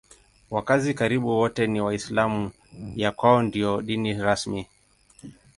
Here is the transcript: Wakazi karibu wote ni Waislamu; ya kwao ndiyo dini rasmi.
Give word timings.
Wakazi 0.51 0.93
karibu 0.93 1.27
wote 1.29 1.67
ni 1.67 1.81
Waislamu; 1.81 2.51
ya 2.95 3.11
kwao 3.11 3.41
ndiyo 3.41 3.81
dini 3.81 4.13
rasmi. 4.13 4.67